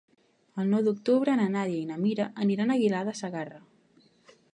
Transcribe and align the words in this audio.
El 0.61 0.69
nou 0.75 0.85
d'octubre 0.85 1.35
na 1.41 1.45
Nàdia 1.55 1.81
i 1.81 1.89
na 1.89 1.97
Mira 2.05 2.27
aniran 2.45 2.73
a 2.73 2.79
Aguilar 2.79 3.03
de 3.11 3.15
Segarra. 3.21 3.61